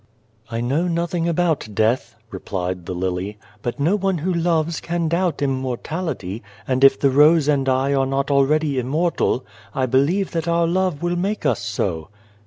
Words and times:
1 0.49 0.61
60 0.61 0.61
The 0.61 0.61
Garden 0.61 0.73
of 0.73 0.73
God" 0.73 0.81
I 0.81 0.81
know 0.81 0.87
nothing 1.03 1.27
about 1.27 1.67
death," 1.75 2.15
replied 2.31 2.85
the 2.87 2.95
lily, 2.95 3.37
"but 3.61 3.79
no 3.79 3.95
one 3.95 4.17
who 4.17 4.33
loves 4.33 4.81
can 4.81 5.07
doubt 5.07 5.43
im 5.43 5.51
mortality, 5.53 6.41
and 6.67 6.83
if 6.83 6.99
the 6.99 7.11
rose 7.11 7.47
and 7.47 7.69
I 7.69 7.93
are 7.93 8.07
not 8.07 8.31
already 8.31 8.79
immortal, 8.79 9.45
I 9.75 9.85
believe 9.85 10.31
that 10.31 10.47
our 10.47 10.65
love 10.65 11.03
will 11.03 11.15
make 11.15 11.45
us 11.45 11.59
so." 11.59 12.07